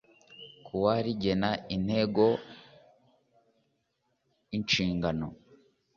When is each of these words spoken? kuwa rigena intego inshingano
kuwa 0.65 0.93
rigena 1.05 1.49
intego 1.75 2.25
inshingano 4.57 5.27